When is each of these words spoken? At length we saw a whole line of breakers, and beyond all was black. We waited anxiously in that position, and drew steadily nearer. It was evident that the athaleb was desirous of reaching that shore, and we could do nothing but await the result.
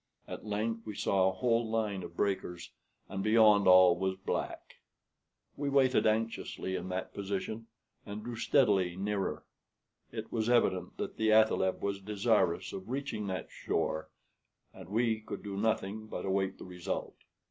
At 0.27 0.47
length 0.47 0.83
we 0.87 0.95
saw 0.95 1.29
a 1.29 1.31
whole 1.31 1.69
line 1.69 2.01
of 2.01 2.15
breakers, 2.17 2.71
and 3.07 3.21
beyond 3.23 3.67
all 3.67 3.95
was 3.95 4.15
black. 4.15 4.77
We 5.55 5.69
waited 5.69 6.07
anxiously 6.07 6.75
in 6.75 6.89
that 6.89 7.13
position, 7.13 7.67
and 8.03 8.23
drew 8.23 8.35
steadily 8.35 8.95
nearer. 8.95 9.45
It 10.11 10.31
was 10.31 10.49
evident 10.49 10.97
that 10.97 11.17
the 11.17 11.31
athaleb 11.31 11.81
was 11.83 12.01
desirous 12.01 12.73
of 12.73 12.89
reaching 12.89 13.27
that 13.27 13.51
shore, 13.51 14.09
and 14.73 14.89
we 14.89 15.19
could 15.21 15.43
do 15.43 15.55
nothing 15.55 16.07
but 16.07 16.25
await 16.25 16.57
the 16.57 16.65
result. 16.65 17.17